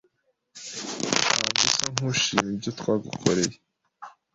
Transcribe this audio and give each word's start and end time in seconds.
Ntabwo 1.21 1.45
usa 1.51 1.85
nkushima 1.97 2.47
ibyo 2.55 2.71
twagukoreye. 2.79 3.55